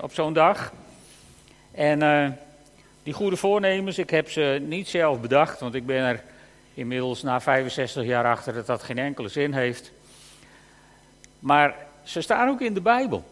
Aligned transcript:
op 0.00 0.12
zo'n 0.12 0.32
dag. 0.32 0.72
En 1.70 2.02
uh, 2.02 2.28
die 3.02 3.12
goede 3.12 3.36
voornemens, 3.36 3.98
ik 3.98 4.10
heb 4.10 4.30
ze 4.30 4.62
niet 4.66 4.88
zelf 4.88 5.20
bedacht, 5.20 5.60
want 5.60 5.74
ik 5.74 5.86
ben 5.86 6.02
er 6.02 6.22
inmiddels 6.74 7.22
na 7.22 7.40
65 7.40 8.04
jaar 8.04 8.24
achter 8.24 8.52
dat 8.52 8.66
dat 8.66 8.82
geen 8.82 8.98
enkele 8.98 9.28
zin 9.28 9.52
heeft. 9.52 9.92
Maar 11.38 11.74
ze 12.02 12.20
staan 12.20 12.48
ook 12.48 12.60
in 12.60 12.74
de 12.74 12.80
Bijbel. 12.80 13.24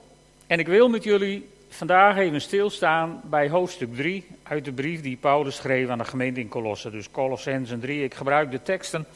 En 0.46 0.58
ik 0.58 0.66
wil 0.66 0.88
met 0.88 1.04
jullie 1.04 1.48
vandaag 1.68 2.16
even 2.16 2.40
stilstaan 2.40 3.20
bij 3.24 3.48
hoofdstuk 3.48 3.94
3 3.94 4.26
uit 4.42 4.64
de 4.64 4.72
brief 4.72 5.00
die 5.00 5.16
Paulus 5.16 5.56
schreef 5.56 5.88
aan 5.88 5.98
de 5.98 6.04
gemeente 6.04 6.40
in 6.40 6.48
Colosse. 6.48 6.90
Dus 6.90 7.10
Colossensen 7.10 7.80
3. 7.80 8.04
Ik 8.04 8.14
gebruik 8.14 8.50
de 8.50 8.62
teksten 8.62 9.06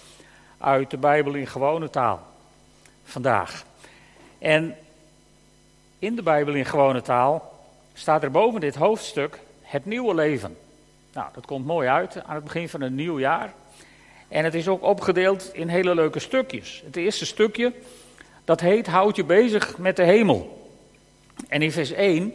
uit 0.58 0.90
de 0.90 0.98
Bijbel 0.98 1.34
in 1.34 1.46
gewone 1.46 1.90
taal 1.90 2.26
vandaag. 3.04 3.64
En 4.38 4.76
in 5.98 6.16
de 6.16 6.22
Bijbel 6.22 6.54
in 6.54 6.64
gewone 6.64 7.02
taal 7.02 7.52
staat 7.94 8.22
er 8.22 8.30
boven 8.30 8.60
dit 8.60 8.74
hoofdstuk 8.74 9.38
het 9.62 9.84
nieuwe 9.84 10.14
leven. 10.14 10.56
Nou, 11.12 11.28
dat 11.34 11.46
komt 11.46 11.66
mooi 11.66 11.88
uit 11.88 12.22
aan 12.26 12.34
het 12.34 12.44
begin 12.44 12.68
van 12.68 12.80
een 12.80 12.94
nieuw 12.94 13.18
jaar. 13.18 13.52
En 14.28 14.44
het 14.44 14.54
is 14.54 14.68
ook 14.68 14.82
opgedeeld 14.82 15.50
in 15.52 15.68
hele 15.68 15.94
leuke 15.94 16.18
stukjes. 16.18 16.82
Het 16.84 16.96
eerste 16.96 17.26
stukje, 17.26 17.72
dat 18.44 18.60
heet 18.60 18.86
Houd 18.86 19.16
je 19.16 19.24
bezig 19.24 19.78
met 19.78 19.96
de 19.96 20.02
hemel. 20.02 20.70
En 21.48 21.62
in 21.62 21.72
vers 21.72 21.90
1, 21.92 22.32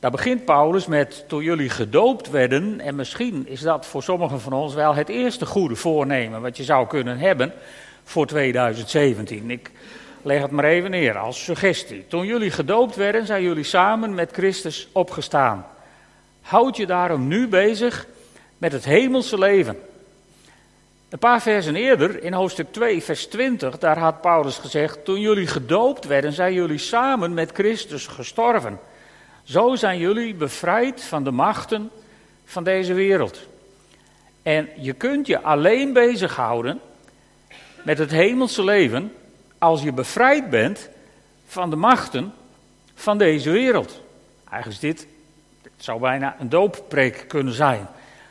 daar 0.00 0.10
begint 0.10 0.44
Paulus 0.44 0.86
met 0.86 1.24
toen 1.28 1.42
jullie 1.42 1.68
gedoopt 1.68 2.30
werden. 2.30 2.80
En 2.80 2.94
misschien 2.94 3.48
is 3.48 3.60
dat 3.60 3.86
voor 3.86 4.02
sommigen 4.02 4.40
van 4.40 4.52
ons 4.52 4.74
wel 4.74 4.94
het 4.94 5.08
eerste 5.08 5.46
goede 5.46 5.76
voornemen 5.76 6.42
wat 6.42 6.56
je 6.56 6.64
zou 6.64 6.86
kunnen 6.86 7.18
hebben 7.18 7.52
voor 8.04 8.26
2017. 8.26 9.50
Ik 9.50 9.70
leg 10.24 10.42
het 10.42 10.50
maar 10.50 10.64
even 10.64 10.90
neer 10.90 11.18
als 11.18 11.44
suggestie. 11.44 12.06
Toen 12.06 12.26
jullie 12.26 12.50
gedoopt 12.50 12.96
werden, 12.96 13.26
zijn 13.26 13.42
jullie 13.42 13.64
samen 13.64 14.14
met 14.14 14.30
Christus 14.32 14.88
opgestaan. 14.92 15.66
Houd 16.40 16.76
je 16.76 16.86
daarom 16.86 17.28
nu 17.28 17.48
bezig 17.48 18.06
met 18.58 18.72
het 18.72 18.84
hemelse 18.84 19.38
leven. 19.38 19.78
Een 21.08 21.18
paar 21.18 21.42
versen 21.42 21.76
eerder, 21.76 22.22
in 22.22 22.32
hoofdstuk 22.32 22.72
2, 22.72 23.02
vers 23.02 23.26
20, 23.26 23.78
daar 23.78 23.98
had 23.98 24.20
Paulus 24.20 24.58
gezegd: 24.58 25.04
Toen 25.04 25.20
jullie 25.20 25.46
gedoopt 25.46 26.04
werden, 26.06 26.32
zijn 26.32 26.52
jullie 26.52 26.78
samen 26.78 27.34
met 27.34 27.50
Christus 27.52 28.06
gestorven. 28.06 28.78
Zo 29.42 29.74
zijn 29.74 29.98
jullie 29.98 30.34
bevrijd 30.34 31.02
van 31.02 31.24
de 31.24 31.30
machten 31.30 31.90
van 32.44 32.64
deze 32.64 32.94
wereld. 32.94 33.40
En 34.42 34.68
je 34.76 34.92
kunt 34.92 35.26
je 35.26 35.40
alleen 35.40 35.92
bezighouden 35.92 36.80
met 37.82 37.98
het 37.98 38.10
hemelse 38.10 38.64
leven 38.64 39.12
als 39.64 39.82
je 39.82 39.92
bevrijd 39.92 40.50
bent 40.50 40.88
van 41.46 41.70
de 41.70 41.76
machten 41.76 42.32
van 42.94 43.18
deze 43.18 43.50
wereld. 43.50 44.00
Eigenlijk 44.50 44.82
is 44.82 44.88
dit, 44.88 45.08
dit 45.62 45.72
zou 45.76 46.00
bijna 46.00 46.36
een 46.38 46.48
dooppreek 46.48 47.24
kunnen 47.28 47.54
zijn. 47.54 47.86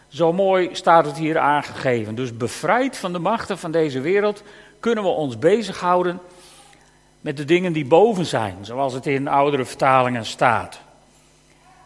Zo 0.08 0.34
mooi 0.34 0.70
staat 0.72 1.06
het 1.06 1.18
hier 1.18 1.38
aangegeven. 1.38 2.16
Dus 2.16 2.38
bevrijd 2.38 2.98
van 2.98 3.14
de 3.14 3.20
machten 3.20 3.58
van 3.58 3.72
deze 3.72 4.02
wereld 4.02 4.44
kunnen 4.80 5.04
we 5.04 5.10
ons 5.10 5.40
bezighouden 5.40 6.20
met 7.22 7.38
de 7.38 7.46
dingen 7.46 7.74
die 7.74 7.86
boven 7.86 8.26
zijn, 8.26 8.58
zoals 8.62 8.94
het 8.94 9.06
in 9.06 9.28
oudere 9.28 9.66
vertalingen 9.66 10.26
staat. 10.26 10.80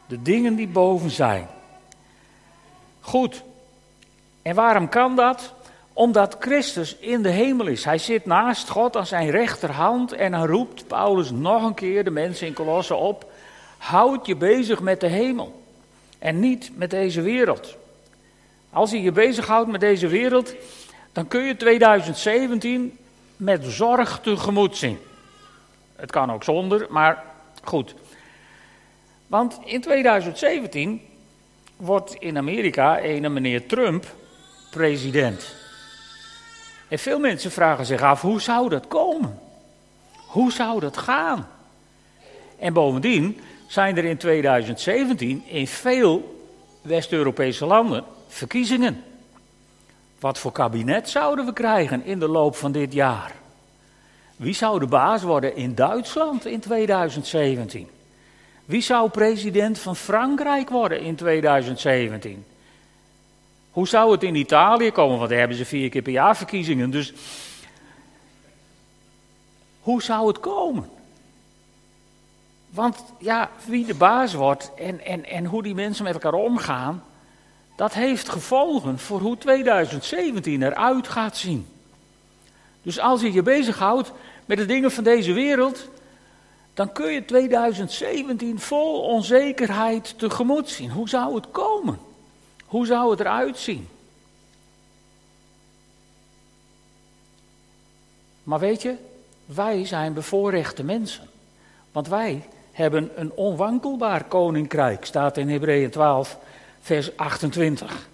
De 0.07 0.21
dingen 0.21 0.55
die 0.55 0.67
boven 0.67 1.09
zijn. 1.09 1.47
Goed. 2.99 3.43
En 4.41 4.55
waarom 4.55 4.89
kan 4.89 5.15
dat? 5.15 5.53
Omdat 5.97 6.35
Christus 6.39 6.95
in 6.95 7.21
de 7.21 7.29
hemel 7.29 7.67
is. 7.67 7.85
Hij 7.85 7.97
zit 7.97 8.25
naast 8.25 8.69
God 8.69 8.97
aan 8.97 9.05
zijn 9.05 9.29
rechterhand 9.29 10.11
en 10.11 10.31
dan 10.31 10.45
roept 10.45 10.87
Paulus 10.87 11.31
nog 11.31 11.63
een 11.63 11.73
keer 11.73 12.03
de 12.03 12.11
mensen 12.11 12.47
in 12.47 12.53
Colosse 12.53 12.95
op. 12.95 13.31
Houd 13.77 14.25
je 14.25 14.35
bezig 14.35 14.79
met 14.79 14.99
de 14.99 15.07
hemel 15.07 15.61
en 16.19 16.39
niet 16.39 16.71
met 16.75 16.89
deze 16.89 17.21
wereld. 17.21 17.75
Als 18.69 18.91
je 18.91 19.01
je 19.01 19.11
bezighoudt 19.11 19.71
met 19.71 19.79
deze 19.79 20.07
wereld, 20.07 20.53
dan 21.11 21.27
kun 21.27 21.43
je 21.43 21.55
2017 21.55 22.97
met 23.37 23.65
zorg 23.65 24.19
tegemoet 24.19 24.77
zien. 24.77 24.97
Het 25.95 26.11
kan 26.11 26.31
ook 26.31 26.43
zonder, 26.43 26.87
maar 26.89 27.23
goed. 27.63 27.95
Want 29.27 29.59
in 29.65 29.81
2017 29.81 31.01
wordt 31.75 32.13
in 32.13 32.37
Amerika 32.37 33.03
een 33.03 33.33
meneer 33.33 33.65
Trump 33.65 34.05
president. 34.71 35.65
En 36.87 36.99
veel 36.99 37.19
mensen 37.19 37.51
vragen 37.51 37.85
zich 37.85 38.01
af, 38.01 38.21
hoe 38.21 38.41
zou 38.41 38.69
dat 38.69 38.87
komen? 38.87 39.39
Hoe 40.27 40.51
zou 40.51 40.79
dat 40.79 40.97
gaan? 40.97 41.47
En 42.59 42.73
bovendien 42.73 43.39
zijn 43.67 43.97
er 43.97 44.05
in 44.05 44.17
2017 44.17 45.43
in 45.47 45.67
veel 45.67 46.45
West-Europese 46.81 47.65
landen 47.65 48.03
verkiezingen. 48.27 49.03
Wat 50.19 50.37
voor 50.37 50.51
kabinet 50.51 51.09
zouden 51.09 51.45
we 51.45 51.53
krijgen 51.53 52.05
in 52.05 52.19
de 52.19 52.27
loop 52.27 52.55
van 52.55 52.71
dit 52.71 52.93
jaar? 52.93 53.35
Wie 54.35 54.53
zou 54.53 54.79
de 54.79 54.85
baas 54.85 55.21
worden 55.21 55.55
in 55.55 55.75
Duitsland 55.75 56.45
in 56.45 56.59
2017? 56.59 57.87
Wie 58.65 58.81
zou 58.81 59.09
president 59.09 59.79
van 59.79 59.95
Frankrijk 59.95 60.69
worden 60.69 61.01
in 61.01 61.15
2017? 61.15 62.45
Hoe 63.77 63.87
zou 63.87 64.11
het 64.11 64.23
in 64.23 64.35
Italië 64.35 64.91
komen? 64.91 65.17
Want 65.17 65.29
daar 65.29 65.39
hebben 65.39 65.57
ze 65.57 65.65
vier 65.65 65.89
keer 65.89 66.01
per 66.01 66.11
jaar 66.11 66.37
verkiezingen. 66.37 66.89
Dus 66.89 67.13
hoe 69.81 70.01
zou 70.01 70.27
het 70.27 70.39
komen? 70.39 70.89
Want 72.69 73.03
ja, 73.19 73.49
wie 73.65 73.85
de 73.85 73.93
baas 73.93 74.33
wordt 74.33 74.71
en, 74.77 75.05
en, 75.05 75.25
en 75.25 75.45
hoe 75.45 75.63
die 75.63 75.75
mensen 75.75 76.03
met 76.03 76.13
elkaar 76.13 76.33
omgaan, 76.33 77.03
dat 77.75 77.93
heeft 77.93 78.29
gevolgen 78.29 78.99
voor 78.99 79.19
hoe 79.19 79.37
2017 79.37 80.63
eruit 80.63 81.07
gaat 81.07 81.37
zien. 81.37 81.67
Dus 82.81 82.99
als 82.99 83.21
je 83.21 83.33
je 83.33 83.41
bezighoudt 83.41 84.11
met 84.45 84.57
de 84.57 84.65
dingen 84.65 84.91
van 84.91 85.03
deze 85.03 85.33
wereld, 85.33 85.89
dan 86.73 86.91
kun 86.91 87.11
je 87.11 87.25
2017 87.25 88.59
vol 88.59 89.01
onzekerheid 89.01 90.19
tegemoet 90.19 90.69
zien. 90.69 90.91
Hoe 90.91 91.09
zou 91.09 91.35
het 91.35 91.51
komen? 91.51 92.06
Hoe 92.67 92.85
zou 92.85 93.11
het 93.11 93.19
eruit 93.19 93.57
zien? 93.57 93.87
Maar 98.43 98.59
weet 98.59 98.81
je, 98.81 98.95
wij 99.45 99.85
zijn 99.85 100.13
bevoorrechte 100.13 100.83
mensen. 100.83 101.23
Want 101.91 102.07
wij 102.07 102.43
hebben 102.71 103.11
een 103.15 103.31
onwankelbaar 103.31 104.23
koninkrijk, 104.23 105.05
staat 105.05 105.37
in 105.37 105.49
Hebreeën 105.49 105.89
12, 105.89 106.37
vers 106.81 107.17
28. 107.17 108.07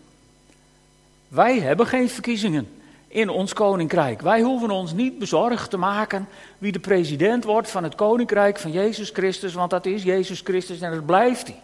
Wij 1.27 1.59
hebben 1.59 1.87
geen 1.87 2.09
verkiezingen 2.09 2.67
in 3.07 3.29
ons 3.29 3.53
koninkrijk. 3.53 4.21
Wij 4.21 4.41
hoeven 4.41 4.69
ons 4.69 4.93
niet 4.93 5.19
bezorgd 5.19 5.69
te 5.69 5.77
maken 5.77 6.27
wie 6.57 6.71
de 6.71 6.79
president 6.79 7.43
wordt 7.43 7.71
van 7.71 7.83
het 7.83 7.95
koninkrijk 7.95 8.59
van 8.59 8.71
Jezus 8.71 9.09
Christus, 9.09 9.53
want 9.53 9.69
dat 9.69 9.85
is 9.85 10.03
Jezus 10.03 10.41
Christus 10.43 10.81
en 10.81 10.91
dat 10.91 11.05
blijft 11.05 11.47
hij. 11.47 11.59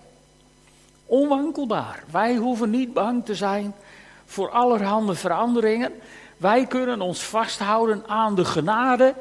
Onwankelbaar. 1.10 2.04
Wij 2.12 2.36
hoeven 2.36 2.70
niet 2.70 2.94
bang 2.94 3.26
te 3.26 3.36
zijn 3.36 3.74
voor 4.26 4.50
allerhande 4.50 5.16
veranderingen. 5.16 5.92
Wij 6.38 6.66
kunnen 6.66 7.02
ons 7.02 7.24
vasthouden 7.24 8.04
aan 8.08 8.36
de 8.36 8.46
genade. 8.46 9.14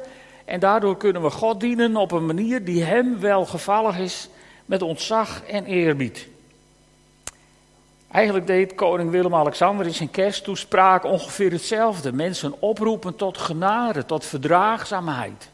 En 0.45 0.59
daardoor 0.59 0.97
kunnen 0.97 1.21
we 1.21 1.29
God 1.29 1.59
dienen 1.59 1.95
op 1.95 2.11
een 2.11 2.25
manier 2.25 2.63
die 2.63 2.83
Hem 2.83 3.19
welgevallig 3.19 3.97
is 3.97 4.29
met 4.65 4.81
ontzag 4.81 5.43
en 5.43 5.65
eerbied. 5.65 6.27
Eigenlijk 8.11 8.47
deed 8.47 8.75
koning 8.75 9.11
Willem-Alexander 9.11 9.85
in 9.85 9.93
zijn 9.93 10.11
kersttoespraak 10.11 11.03
ongeveer 11.03 11.51
hetzelfde. 11.51 12.13
Mensen 12.13 12.61
oproepen 12.61 13.15
tot 13.15 13.37
genade, 13.37 14.05
tot 14.05 14.25
verdraagzaamheid, 14.25 15.49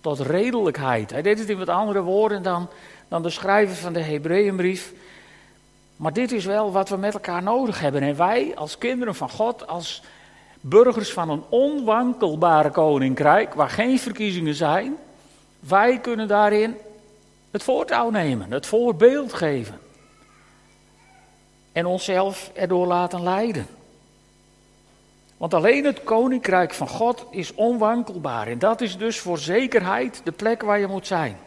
tot 0.00 0.20
redelijkheid. 0.20 1.10
Hij 1.10 1.22
deed 1.22 1.38
het 1.38 1.48
in 1.48 1.58
wat 1.58 1.68
andere 1.68 2.02
woorden 2.02 2.42
dan, 2.42 2.68
dan 3.08 3.22
de 3.22 3.30
schrijver 3.30 3.76
van 3.76 3.92
de 3.92 4.02
Hebreeënbrief. 4.02 4.92
Maar 5.98 6.12
dit 6.12 6.32
is 6.32 6.44
wel 6.44 6.72
wat 6.72 6.88
we 6.88 6.96
met 6.96 7.14
elkaar 7.14 7.42
nodig 7.42 7.80
hebben. 7.80 8.02
En 8.02 8.16
wij 8.16 8.52
als 8.56 8.78
kinderen 8.78 9.14
van 9.14 9.30
God, 9.30 9.66
als 9.66 10.02
burgers 10.60 11.12
van 11.12 11.30
een 11.30 11.42
onwankelbare 11.48 12.70
koninkrijk, 12.70 13.54
waar 13.54 13.70
geen 13.70 13.98
verkiezingen 13.98 14.54
zijn, 14.54 14.96
wij 15.60 15.98
kunnen 15.98 16.28
daarin 16.28 16.76
het 17.50 17.62
voortouw 17.62 18.10
nemen, 18.10 18.52
het 18.52 18.66
voorbeeld 18.66 19.32
geven. 19.32 19.80
En 21.72 21.86
onszelf 21.86 22.50
erdoor 22.54 22.86
laten 22.86 23.22
leiden. 23.22 23.66
Want 25.36 25.54
alleen 25.54 25.84
het 25.84 26.02
koninkrijk 26.02 26.74
van 26.74 26.88
God 26.88 27.26
is 27.30 27.54
onwankelbaar. 27.54 28.46
En 28.46 28.58
dat 28.58 28.80
is 28.80 28.96
dus 28.96 29.18
voor 29.18 29.38
zekerheid 29.38 30.20
de 30.24 30.32
plek 30.32 30.62
waar 30.62 30.78
je 30.78 30.86
moet 30.86 31.06
zijn. 31.06 31.38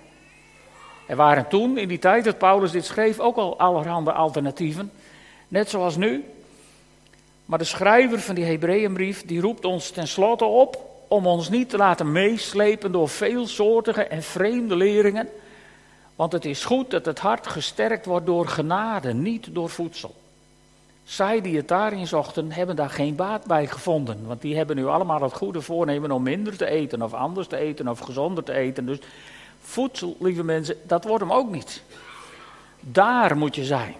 Er 1.11 1.17
waren 1.17 1.47
toen, 1.47 1.77
in 1.77 1.87
die 1.87 1.99
tijd 1.99 2.23
dat 2.23 2.37
Paulus 2.37 2.71
dit 2.71 2.85
schreef, 2.85 3.19
ook 3.19 3.37
al 3.37 3.59
allerhande 3.59 4.11
alternatieven. 4.11 4.91
Net 5.47 5.69
zoals 5.69 5.95
nu. 5.95 6.25
Maar 7.45 7.59
de 7.59 7.65
schrijver 7.65 8.19
van 8.19 8.35
die 8.35 8.43
Hebreeënbrief, 8.43 9.25
die 9.25 9.41
roept 9.41 9.65
ons 9.65 9.89
tenslotte 9.89 10.45
op 10.45 10.77
om 11.07 11.27
ons 11.27 11.49
niet 11.49 11.69
te 11.69 11.77
laten 11.77 12.11
meeslepen 12.11 12.91
door 12.91 13.09
veelsoortige 13.09 14.03
en 14.03 14.23
vreemde 14.23 14.75
leringen. 14.75 15.29
Want 16.15 16.31
het 16.31 16.45
is 16.45 16.65
goed 16.65 16.91
dat 16.91 17.05
het 17.05 17.19
hart 17.19 17.47
gesterkt 17.47 18.05
wordt 18.05 18.25
door 18.25 18.47
genade, 18.47 19.13
niet 19.13 19.47
door 19.53 19.69
voedsel. 19.69 20.15
Zij 21.03 21.41
die 21.41 21.57
het 21.57 21.67
daarin 21.67 22.07
zochten, 22.07 22.51
hebben 22.51 22.75
daar 22.75 22.89
geen 22.89 23.15
baat 23.15 23.45
bij 23.45 23.67
gevonden. 23.67 24.27
Want 24.27 24.41
die 24.41 24.55
hebben 24.55 24.75
nu 24.75 24.85
allemaal 24.85 25.21
het 25.21 25.33
goede 25.33 25.61
voornemen 25.61 26.11
om 26.11 26.23
minder 26.23 26.57
te 26.57 26.65
eten, 26.65 27.01
of 27.01 27.13
anders 27.13 27.47
te 27.47 27.57
eten, 27.57 27.87
of 27.87 27.99
gezonder 27.99 28.43
te 28.43 28.53
eten. 28.53 28.85
Dus 28.85 28.99
voedsel, 29.61 30.15
lieve 30.19 30.43
mensen, 30.43 30.77
dat 30.83 31.03
wordt 31.03 31.23
hem 31.23 31.33
ook 31.33 31.51
niet. 31.51 31.81
Daar 32.79 33.37
moet 33.37 33.55
je 33.55 33.63
zijn. 33.63 33.95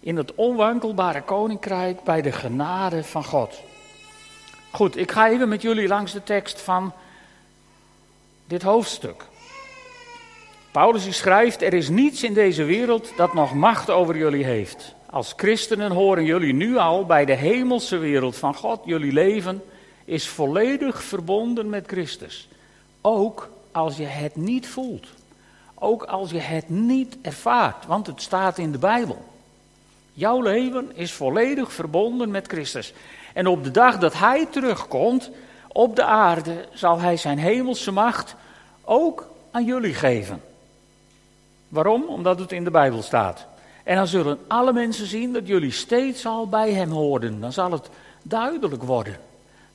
In 0.00 0.16
het 0.16 0.34
onwankelbare 0.34 1.22
koninkrijk 1.22 2.02
bij 2.02 2.22
de 2.22 2.32
genade 2.32 3.04
van 3.04 3.24
God. 3.24 3.60
Goed, 4.70 4.96
ik 4.96 5.10
ga 5.10 5.28
even 5.28 5.48
met 5.48 5.62
jullie 5.62 5.88
langs 5.88 6.12
de 6.12 6.22
tekst 6.22 6.60
van 6.60 6.92
dit 8.46 8.62
hoofdstuk. 8.62 9.24
Paulus 10.70 11.16
schrijft: 11.16 11.62
Er 11.62 11.74
is 11.74 11.88
niets 11.88 12.22
in 12.22 12.34
deze 12.34 12.64
wereld 12.64 13.12
dat 13.16 13.34
nog 13.34 13.54
macht 13.54 13.90
over 13.90 14.16
jullie 14.16 14.44
heeft. 14.44 14.94
Als 15.10 15.32
christenen 15.36 15.92
horen 15.92 16.24
jullie 16.24 16.54
nu 16.54 16.76
al 16.76 17.06
bij 17.06 17.24
de 17.24 17.34
hemelse 17.34 17.96
wereld 17.96 18.36
van 18.36 18.54
God. 18.54 18.80
Jullie 18.84 19.12
leven 19.12 19.62
is 20.04 20.28
volledig 20.28 21.02
verbonden 21.02 21.68
met 21.68 21.86
Christus. 21.86 22.48
Ook 23.00 23.50
als 23.72 23.96
je 23.96 24.04
het 24.04 24.36
niet 24.36 24.68
voelt. 24.68 25.06
Ook 25.74 26.02
als 26.02 26.30
je 26.30 26.38
het 26.38 26.68
niet 26.68 27.16
ervaart, 27.22 27.86
want 27.86 28.06
het 28.06 28.22
staat 28.22 28.58
in 28.58 28.72
de 28.72 28.78
Bijbel. 28.78 29.24
Jouw 30.12 30.40
leven 30.42 30.96
is 30.96 31.12
volledig 31.12 31.72
verbonden 31.72 32.30
met 32.30 32.46
Christus. 32.46 32.92
En 33.34 33.46
op 33.46 33.64
de 33.64 33.70
dag 33.70 33.98
dat 33.98 34.18
Hij 34.18 34.46
terugkomt 34.46 35.30
op 35.68 35.96
de 35.96 36.04
aarde, 36.04 36.68
zal 36.72 37.00
Hij 37.00 37.16
zijn 37.16 37.38
hemelse 37.38 37.92
macht 37.92 38.34
ook 38.84 39.28
aan 39.50 39.64
jullie 39.64 39.94
geven. 39.94 40.42
Waarom? 41.68 42.02
Omdat 42.02 42.38
het 42.38 42.52
in 42.52 42.64
de 42.64 42.70
Bijbel 42.70 43.02
staat. 43.02 43.46
En 43.84 43.96
dan 43.96 44.06
zullen 44.06 44.38
alle 44.46 44.72
mensen 44.72 45.06
zien 45.06 45.32
dat 45.32 45.46
jullie 45.46 45.70
steeds 45.70 46.26
al 46.26 46.48
bij 46.48 46.72
Hem 46.72 46.90
hoorden. 46.90 47.40
Dan 47.40 47.52
zal 47.52 47.72
het 47.72 47.88
duidelijk 48.22 48.82
worden. 48.82 49.16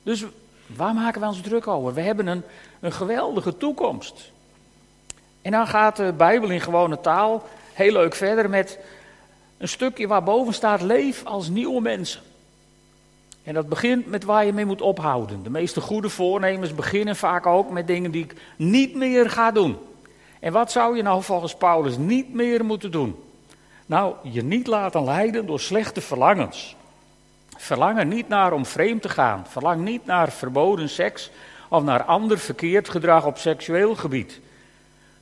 Dus 0.02 0.24
waar 0.66 0.94
maken 0.94 1.20
we 1.20 1.26
ons 1.26 1.40
druk 1.40 1.66
over? 1.66 1.94
We 1.94 2.00
hebben 2.00 2.26
een, 2.26 2.42
een 2.80 2.92
geweldige 2.92 3.56
toekomst. 3.56 4.32
En 5.42 5.50
dan 5.50 5.66
gaat 5.66 5.96
de 5.96 6.12
Bijbel 6.16 6.50
in 6.50 6.60
gewone 6.60 7.00
taal 7.00 7.42
heel 7.72 7.92
leuk 7.92 8.14
verder 8.14 8.50
met 8.50 8.78
een 9.58 9.68
stukje 9.68 10.06
waarboven 10.06 10.54
staat: 10.54 10.82
leef 10.82 11.24
als 11.24 11.48
nieuwe 11.48 11.80
mensen. 11.80 12.20
En 13.42 13.54
dat 13.54 13.68
begint 13.68 14.06
met 14.06 14.24
waar 14.24 14.44
je 14.44 14.52
mee 14.52 14.64
moet 14.64 14.82
ophouden. 14.82 15.42
De 15.42 15.50
meeste 15.50 15.80
goede 15.80 16.08
voornemens 16.08 16.74
beginnen 16.74 17.16
vaak 17.16 17.46
ook 17.46 17.70
met 17.70 17.86
dingen 17.86 18.10
die 18.10 18.24
ik 18.24 18.34
niet 18.56 18.94
meer 18.94 19.30
ga 19.30 19.50
doen. 19.50 19.76
En 20.40 20.52
wat 20.52 20.72
zou 20.72 20.96
je 20.96 21.02
nou 21.02 21.22
volgens 21.22 21.54
Paulus 21.54 21.96
niet 21.96 22.34
meer 22.34 22.64
moeten 22.64 22.90
doen? 22.90 23.16
Nou, 23.86 24.14
je 24.22 24.42
niet 24.42 24.66
laten 24.66 25.04
leiden 25.04 25.46
door 25.46 25.60
slechte 25.60 26.00
verlangens. 26.00 26.76
Verlang 27.56 28.04
niet 28.04 28.28
naar 28.28 28.52
om 28.52 28.66
vreemd 28.66 29.02
te 29.02 29.08
gaan. 29.08 29.46
Verlang 29.48 29.80
niet 29.80 30.06
naar 30.06 30.32
verboden 30.32 30.88
seks 30.88 31.30
of 31.68 31.82
naar 31.82 32.02
ander 32.02 32.38
verkeerd 32.38 32.88
gedrag 32.88 33.26
op 33.26 33.38
seksueel 33.38 33.94
gebied. 33.94 34.40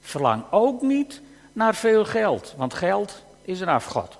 Verlang 0.01 0.43
ook 0.51 0.83
niet 0.83 1.21
naar 1.53 1.75
veel 1.75 2.05
geld, 2.05 2.55
want 2.57 2.75
geld 2.75 3.23
is 3.43 3.61
een 3.61 3.69
afgod. 3.69 4.19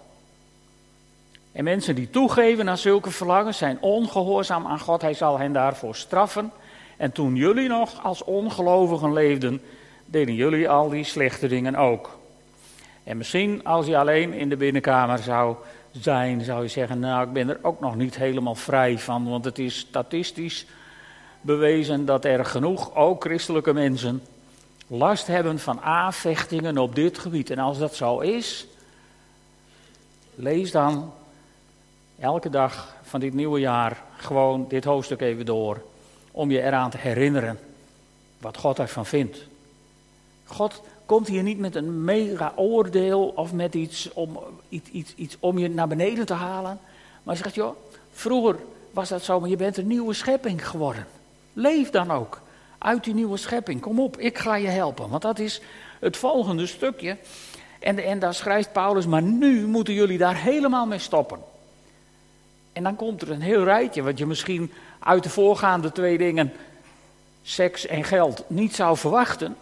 En 1.53 1.65
mensen 1.65 1.95
die 1.95 2.11
toegeven 2.11 2.69
aan 2.69 2.79
zulke 2.79 3.11
verlangens 3.11 3.59
zijn 3.59 3.79
ongehoorzaam 3.81 4.67
aan 4.67 4.81
God. 4.81 5.03
Hij 5.03 5.15
zal 5.15 5.39
hen 5.39 5.53
daarvoor 5.53 5.95
straffen. 5.95 6.53
En 6.97 7.13
toen 7.13 7.37
jullie 7.37 7.69
nog 7.69 8.03
als 8.05 8.25
ongelovigen 8.25 9.13
leefden, 9.13 9.63
deden 10.05 10.35
jullie 10.35 10.69
al 10.69 10.89
die 10.89 11.05
slechte 11.05 11.49
dingen 11.49 11.77
ook. 11.77 12.19
En 13.05 13.17
misschien 13.17 13.65
als 13.65 13.87
je 13.87 13.99
alleen 13.99 14.33
in 14.33 14.49
de 14.49 14.57
binnenkamer 14.57 15.19
zou 15.19 15.57
zijn, 15.93 16.41
zou 16.41 16.63
je 16.63 16.69
zeggen, 16.69 16.99
nou 16.99 17.27
ik 17.27 17.33
ben 17.33 17.49
er 17.49 17.59
ook 17.63 17.81
nog 17.81 17.97
niet 17.97 18.17
helemaal 18.17 18.55
vrij 18.55 18.99
van, 18.99 19.29
want 19.29 19.45
het 19.45 19.59
is 19.59 19.79
statistisch 19.79 20.67
bewezen 21.41 22.05
dat 22.05 22.25
er 22.25 22.45
genoeg, 22.45 22.95
ook 22.95 23.25
christelijke 23.25 23.73
mensen, 23.73 24.23
last 24.87 25.27
hebben 25.27 25.59
van 25.59 25.81
aanvechtingen 25.81 26.79
op 26.79 26.95
dit 26.95 27.19
gebied. 27.19 27.51
En 27.51 27.59
als 27.59 27.79
dat 27.79 27.95
zo 27.95 28.19
is, 28.19 28.67
lees 30.35 30.71
dan 30.71 31.13
elke 32.19 32.51
dag 32.51 32.95
van 33.03 33.21
dit 33.21 33.35
nieuwe 33.35 33.61
jaar 33.61 34.03
gewoon 34.17 34.65
dit 34.69 34.85
hoofdstuk 34.85 35.21
even 35.21 35.47
door, 35.47 35.83
om 36.31 36.51
je 36.51 36.63
eraan 36.63 36.91
te 36.91 36.99
herinneren 36.99 37.59
wat 38.39 38.57
God 38.57 38.79
ervan 38.79 39.07
vindt. 39.07 39.39
God 40.45 40.83
komt 41.13 41.29
hier 41.29 41.43
niet 41.43 41.59
met 41.59 41.75
een 41.75 42.05
mega 42.05 42.53
oordeel 42.57 43.33
of 43.37 43.53
met 43.53 43.75
iets 43.75 44.13
om, 44.13 44.39
iets, 44.69 44.91
iets, 44.91 45.15
iets 45.15 45.37
om 45.41 45.59
je 45.59 45.71
naar 45.71 45.89
beneden 45.89 46.27
te 46.27 46.35
halen. 46.35 46.79
Maar 47.23 47.35
hij 47.35 47.37
zegt, 47.37 47.55
joh, 47.55 47.77
vroeger 48.13 48.57
was 48.91 49.09
dat 49.09 49.23
zo, 49.23 49.41
maar 49.41 49.49
je 49.49 49.57
bent 49.57 49.77
een 49.77 49.87
nieuwe 49.87 50.15
schepping 50.15 50.69
geworden. 50.69 51.07
Leef 51.53 51.91
dan 51.91 52.11
ook 52.11 52.41
uit 52.79 53.05
die 53.05 53.15
nieuwe 53.15 53.37
schepping. 53.37 53.81
Kom 53.81 54.01
op, 54.01 54.19
ik 54.19 54.39
ga 54.39 54.57
je 54.57 54.69
helpen. 54.69 55.09
Want 55.09 55.23
dat 55.23 55.39
is 55.39 55.61
het 56.01 56.17
volgende 56.17 56.67
stukje. 56.67 57.17
En, 57.79 57.99
en 57.99 58.19
daar 58.19 58.35
schrijft 58.35 58.73
Paulus, 58.73 59.07
maar 59.07 59.23
nu 59.23 59.67
moeten 59.67 59.95
jullie 59.95 60.19
daar 60.19 60.37
helemaal 60.37 60.87
mee 60.87 60.99
stoppen. 60.99 61.39
En 62.73 62.83
dan 62.83 62.97
komt 62.97 63.23
er 63.23 63.31
een 63.31 63.43
heel 63.43 63.65
rijtje, 63.65 64.03
wat 64.03 64.19
je 64.19 64.27
misschien 64.27 64.73
uit 64.99 65.23
de 65.23 65.31
voorgaande 65.31 65.93
twee 65.93 66.19
dingen, 66.19 66.53
seks 67.43 67.87
en 67.87 68.05
geld, 68.05 68.45
niet 68.47 68.75
zou 68.75 68.97
verwachten. 68.97 69.57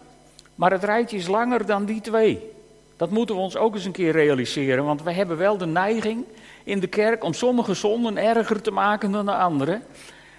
Maar 0.61 0.71
het 0.71 0.83
rijtje 0.83 1.17
is 1.17 1.27
langer 1.27 1.65
dan 1.65 1.85
die 1.85 2.01
twee. 2.01 2.51
Dat 2.97 3.09
moeten 3.09 3.35
we 3.35 3.41
ons 3.41 3.55
ook 3.55 3.73
eens 3.73 3.85
een 3.85 3.91
keer 3.91 4.11
realiseren, 4.11 4.85
want 4.85 5.03
we 5.03 5.11
hebben 5.11 5.37
wel 5.37 5.57
de 5.57 5.65
neiging 5.65 6.25
in 6.63 6.79
de 6.79 6.87
kerk 6.87 7.23
om 7.23 7.33
sommige 7.33 7.73
zonden 7.73 8.17
erger 8.17 8.61
te 8.61 8.71
maken 8.71 9.11
dan 9.11 9.25
de 9.25 9.35
andere. 9.35 9.81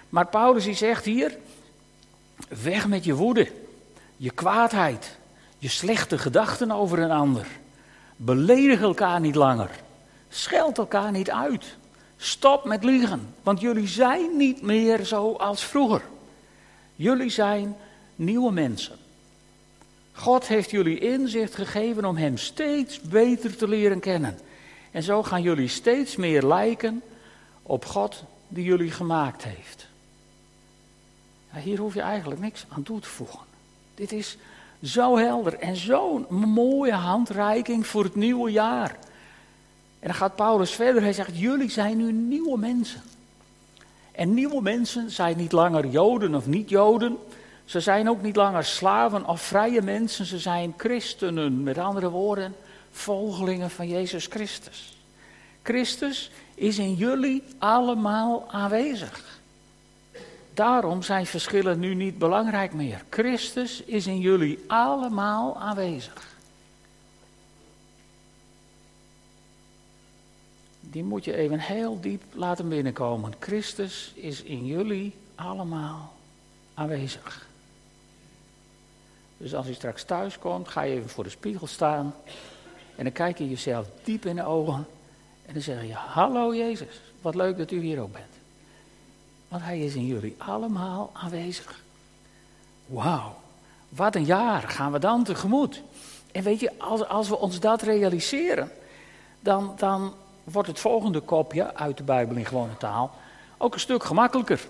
Maar 0.09 0.27
Paulus 0.27 0.77
zegt 0.77 1.05
hier, 1.05 1.37
weg 2.63 2.87
met 2.87 3.03
je 3.03 3.15
woede, 3.15 3.51
je 4.17 4.31
kwaadheid, 4.31 5.17
je 5.57 5.69
slechte 5.69 6.17
gedachten 6.17 6.71
over 6.71 6.99
een 6.99 7.11
ander. 7.11 7.47
Beledig 8.15 8.81
elkaar 8.81 9.19
niet 9.19 9.35
langer. 9.35 9.69
Scheld 10.29 10.77
elkaar 10.77 11.11
niet 11.11 11.31
uit. 11.31 11.75
Stop 12.17 12.65
met 12.65 12.83
liegen, 12.83 13.35
want 13.41 13.61
jullie 13.61 13.87
zijn 13.87 14.37
niet 14.37 14.61
meer 14.61 15.05
zo 15.05 15.33
als 15.33 15.63
vroeger. 15.63 16.01
Jullie 16.95 17.29
zijn 17.29 17.75
nieuwe 18.15 18.51
mensen. 18.51 19.02
God 20.13 20.47
heeft 20.47 20.69
jullie 20.69 20.99
inzicht 20.99 21.55
gegeven 21.55 22.05
om 22.05 22.15
Hem 22.15 22.37
steeds 22.37 23.01
beter 23.01 23.55
te 23.55 23.67
leren 23.67 23.99
kennen. 23.99 24.39
En 24.91 25.03
zo 25.03 25.23
gaan 25.23 25.41
jullie 25.41 25.67
steeds 25.67 26.15
meer 26.15 26.45
lijken 26.45 27.01
op 27.63 27.85
God 27.85 28.23
die 28.47 28.63
jullie 28.63 28.91
gemaakt 28.91 29.43
heeft. 29.43 29.87
hier 31.53 31.79
hoef 31.79 31.93
je 31.93 32.01
eigenlijk 32.01 32.41
niks 32.41 32.65
aan 32.69 32.83
toe 32.83 32.99
te 32.99 33.09
voegen. 33.09 33.39
Dit 33.95 34.11
is 34.11 34.37
zo 34.83 35.17
helder 35.17 35.53
en 35.59 35.75
zo'n 35.75 36.25
mooie 36.29 36.93
handreiking 36.93 37.87
voor 37.87 38.03
het 38.03 38.15
nieuwe 38.15 38.51
jaar. 38.51 38.89
En 39.99 40.09
dan 40.09 40.13
gaat 40.13 40.35
Paulus 40.35 40.71
verder. 40.71 41.01
Hij 41.01 41.13
zegt: 41.13 41.37
Jullie 41.37 41.69
zijn 41.69 41.97
nu 41.97 42.11
nieuwe 42.11 42.57
mensen. 42.57 43.01
En 44.11 44.33
nieuwe 44.33 44.61
mensen 44.61 45.11
zijn 45.11 45.37
niet 45.37 45.51
langer 45.51 45.87
Joden 45.87 46.35
of 46.35 46.47
niet-Joden. 46.47 47.17
Ze 47.65 47.79
zijn 47.79 48.09
ook 48.09 48.21
niet 48.21 48.35
langer 48.35 48.63
slaven 48.63 49.25
of 49.25 49.41
vrije 49.41 49.81
mensen, 49.81 50.25
ze 50.25 50.39
zijn 50.39 50.73
christenen. 50.77 51.63
Met 51.63 51.77
andere 51.77 52.09
woorden, 52.09 52.55
volgelingen 52.91 53.69
van 53.69 53.87
Jezus 53.87 54.25
Christus. 54.25 54.97
Christus 55.61 56.31
is 56.55 56.77
in 56.77 56.95
jullie 56.95 57.43
allemaal 57.57 58.51
aanwezig. 58.51 59.41
Daarom 60.53 61.01
zijn 61.01 61.25
verschillen 61.25 61.79
nu 61.79 61.93
niet 61.93 62.17
belangrijk 62.17 62.73
meer. 62.73 63.03
Christus 63.09 63.83
is 63.83 64.07
in 64.07 64.19
jullie 64.19 64.63
allemaal 64.67 65.57
aanwezig. 65.57 66.31
Die 70.79 71.03
moet 71.03 71.25
je 71.25 71.35
even 71.35 71.59
heel 71.59 72.01
diep 72.01 72.23
laten 72.33 72.69
binnenkomen. 72.69 73.33
Christus 73.39 74.11
is 74.15 74.41
in 74.41 74.65
jullie 74.65 75.13
allemaal 75.35 76.13
aanwezig. 76.73 77.51
Dus 79.43 79.55
als 79.55 79.67
je 79.67 79.73
straks 79.73 80.03
thuis 80.03 80.39
komt, 80.39 80.67
ga 80.67 80.81
je 80.81 80.95
even 80.95 81.09
voor 81.09 81.23
de 81.23 81.29
spiegel 81.29 81.67
staan. 81.67 82.15
En 82.95 83.03
dan 83.03 83.13
kijk 83.13 83.37
je 83.37 83.49
jezelf 83.49 83.87
diep 84.03 84.25
in 84.25 84.35
de 84.35 84.43
ogen. 84.43 84.85
En 85.45 85.53
dan 85.53 85.61
zeg 85.61 85.81
je: 85.81 85.93
Hallo 85.93 86.55
Jezus, 86.55 87.01
wat 87.21 87.35
leuk 87.35 87.57
dat 87.57 87.71
u 87.71 87.79
hier 87.79 88.01
ook 88.01 88.11
bent. 88.11 88.33
Want 89.47 89.63
hij 89.63 89.79
is 89.79 89.95
in 89.95 90.05
jullie 90.05 90.35
allemaal 90.37 91.09
aanwezig. 91.13 91.81
Wauw, 92.85 93.35
wat 93.89 94.15
een 94.15 94.25
jaar 94.25 94.61
gaan 94.61 94.91
we 94.91 94.99
dan 94.99 95.23
tegemoet. 95.23 95.81
En 96.31 96.43
weet 96.43 96.59
je, 96.59 96.79
als, 96.79 97.07
als 97.07 97.29
we 97.29 97.37
ons 97.37 97.59
dat 97.59 97.81
realiseren, 97.81 98.71
dan, 99.39 99.73
dan 99.77 100.13
wordt 100.43 100.67
het 100.67 100.79
volgende 100.79 101.19
kopje 101.19 101.75
uit 101.75 101.97
de 101.97 102.03
Bijbel 102.03 102.35
in 102.35 102.45
gewone 102.45 102.77
taal 102.77 103.11
ook 103.57 103.73
een 103.73 103.79
stuk 103.79 104.03
gemakkelijker. 104.03 104.67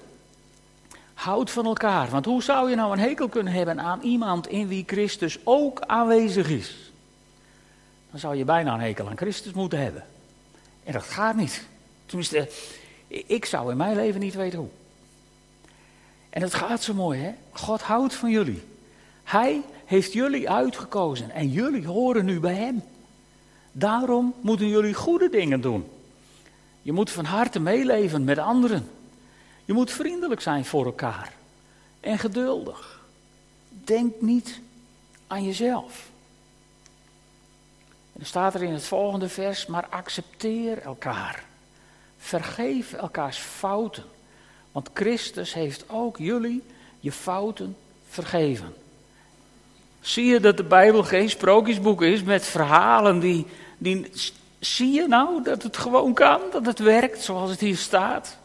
Houd 1.13 1.51
van 1.51 1.65
elkaar. 1.65 2.09
Want 2.09 2.25
hoe 2.25 2.43
zou 2.43 2.69
je 2.69 2.75
nou 2.75 2.91
een 2.91 2.99
hekel 2.99 3.27
kunnen 3.27 3.53
hebben 3.53 3.79
aan 3.79 4.01
iemand 4.01 4.47
in 4.47 4.67
wie 4.67 4.83
Christus 4.87 5.39
ook 5.43 5.81
aanwezig 5.81 6.49
is? 6.49 6.83
dan 8.13 8.21
zou 8.21 8.35
je 8.35 8.45
bijna 8.45 8.73
een 8.73 8.79
hekel 8.79 9.09
aan 9.09 9.17
Christus 9.17 9.51
moeten 9.51 9.79
hebben. 9.79 10.03
En 10.83 10.93
dat 10.93 11.03
gaat 11.03 11.35
niet. 11.35 11.67
Tenminste, 12.05 12.49
ik 13.07 13.45
zou 13.45 13.71
in 13.71 13.77
mijn 13.77 13.95
leven 13.95 14.19
niet 14.19 14.33
weten 14.33 14.59
hoe. 14.59 14.67
En 16.29 16.41
het 16.41 16.53
gaat 16.53 16.83
zo 16.83 16.93
mooi, 16.93 17.19
hè? 17.19 17.33
God 17.51 17.81
houdt 17.81 18.13
van 18.13 18.29
jullie. 18.29 18.63
Hij 19.23 19.61
heeft 19.85 20.13
jullie 20.13 20.49
uitgekozen 20.49 21.31
en 21.31 21.49
jullie 21.49 21.87
horen 21.87 22.25
nu 22.25 22.39
bij 22.39 22.53
Hem. 22.53 22.83
Daarom 23.71 24.33
moeten 24.41 24.67
jullie 24.67 24.93
goede 24.93 25.29
dingen 25.29 25.61
doen. 25.61 25.89
Je 26.81 26.91
moet 26.91 27.11
van 27.11 27.25
harte 27.25 27.59
meeleven 27.59 28.23
met 28.23 28.37
anderen. 28.37 28.89
Je 29.65 29.73
moet 29.73 29.91
vriendelijk 29.91 30.41
zijn 30.41 30.65
voor 30.65 30.85
elkaar 30.85 31.33
en 31.99 32.19
geduldig. 32.19 33.01
Denk 33.69 34.21
niet 34.21 34.59
aan 35.27 35.43
jezelf. 35.43 36.11
En 38.13 38.19
dan 38.19 38.25
staat 38.25 38.53
er 38.53 38.63
in 38.63 38.73
het 38.73 38.85
volgende 38.85 39.29
vers, 39.29 39.65
maar 39.65 39.87
accepteer 39.89 40.81
elkaar. 40.81 41.43
Vergeef 42.17 42.93
elkaars 42.93 43.37
fouten. 43.37 44.03
Want 44.71 44.89
Christus 44.93 45.53
heeft 45.53 45.89
ook 45.89 46.17
jullie 46.17 46.63
je 46.99 47.11
fouten 47.11 47.77
vergeven. 48.09 48.73
Zie 50.01 50.25
je 50.25 50.39
dat 50.39 50.57
de 50.57 50.63
Bijbel 50.63 51.03
geen 51.03 51.29
sprookjesboek 51.29 52.01
is 52.01 52.23
met 52.23 52.45
verhalen 52.45 53.19
die, 53.19 53.45
die. 53.77 54.11
Zie 54.59 54.91
je 54.91 55.07
nou 55.07 55.43
dat 55.43 55.63
het 55.63 55.77
gewoon 55.77 56.13
kan, 56.13 56.41
dat 56.51 56.65
het 56.65 56.79
werkt 56.79 57.21
zoals 57.21 57.49
het 57.49 57.59
hier 57.59 57.77
staat? 57.77 58.37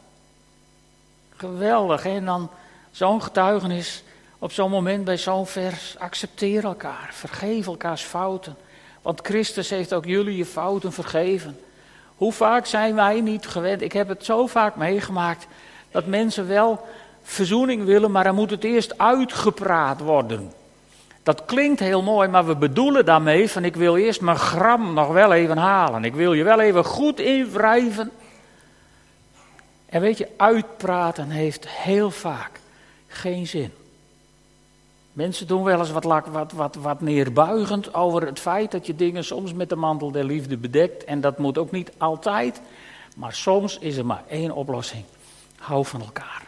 Geweldig, 1.38 2.02
hè? 2.02 2.11
En 2.11 2.25
dan 2.25 2.50
zo'n 2.90 3.23
getuigenis 3.23 4.02
op 4.38 4.52
zo'n 4.52 4.71
moment 4.71 5.04
bij 5.04 5.16
zo'n 5.16 5.47
vers. 5.47 5.99
Accepteer 5.99 6.64
elkaar, 6.64 7.09
vergeef 7.12 7.66
elkaars 7.66 8.02
fouten. 8.02 8.57
Want 9.02 9.21
Christus 9.23 9.71
heeft 9.71 9.95
ook 9.95 10.04
jullie 10.04 10.37
je 10.37 10.45
fouten 10.45 10.92
vergeven. 10.92 11.59
Hoe 12.16 12.33
vaak 12.33 12.66
zijn 12.66 12.95
wij 12.95 13.21
niet 13.21 13.47
gewend? 13.47 13.83
Ik 13.83 13.92
heb 13.92 14.09
het 14.09 14.25
zo 14.25 14.47
vaak 14.47 14.76
meegemaakt 14.76 15.47
dat 15.90 16.07
mensen 16.07 16.49
wel 16.49 16.87
verzoening 17.23 17.85
willen, 17.85 18.11
maar 18.11 18.25
dan 18.25 18.35
moet 18.35 18.50
het 18.50 18.64
eerst 18.64 18.99
uitgepraat 18.99 20.00
worden. 20.00 20.52
Dat 21.23 21.45
klinkt 21.45 21.80
heel 21.80 22.02
mooi, 22.02 22.28
maar 22.28 22.47
we 22.47 22.57
bedoelen 22.57 23.04
daarmee 23.04 23.50
van 23.50 23.64
ik 23.64 23.76
wil 23.76 23.97
eerst 23.97 24.21
mijn 24.21 24.37
gram 24.37 24.95
nog 24.95 25.09
wel 25.09 25.33
even 25.33 25.59
halen. 25.59 26.04
Ik 26.04 26.14
wil 26.14 26.33
je 26.33 26.45
wel 26.45 26.61
even 26.61 26.85
goed 26.85 27.21
invrijven. 27.21 28.11
En 29.88 30.00
weet 30.00 30.18
je, 30.18 30.28
uitpraten 30.37 31.30
heeft 31.30 31.68
heel 31.68 32.11
vaak 32.11 32.61
geen 33.07 33.47
zin. 33.47 33.73
Mensen 35.12 35.47
doen 35.47 35.62
wel 35.62 35.78
eens 35.78 35.90
wat, 35.90 36.04
wat, 36.04 36.52
wat, 36.52 36.75
wat 36.75 37.00
neerbuigend 37.00 37.95
over 37.95 38.26
het 38.26 38.38
feit 38.38 38.71
dat 38.71 38.87
je 38.87 38.97
dingen 38.97 39.25
soms 39.25 39.52
met 39.52 39.68
de 39.68 39.76
mantel 39.76 40.11
der 40.11 40.25
liefde 40.25 40.57
bedekt. 40.57 41.04
En 41.04 41.21
dat 41.21 41.38
moet 41.38 41.59
ook 41.59 41.71
niet 41.71 41.92
altijd. 41.97 42.61
Maar 43.16 43.33
soms 43.33 43.78
is 43.78 43.97
er 43.97 44.07
maar 44.07 44.23
één 44.28 44.50
oplossing. 44.50 45.04
Hou 45.57 45.85
van 45.85 46.00
elkaar. 46.00 46.47